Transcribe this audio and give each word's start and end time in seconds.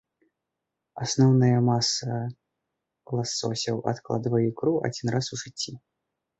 Асноўная 1.05 1.59
маса 1.67 2.09
ласосяў 3.19 3.77
адкладвае 3.95 4.45
ікру 4.51 4.75
адзін 4.93 5.07
раз 5.17 5.25
у 5.35 5.43
жыцці. 5.47 5.71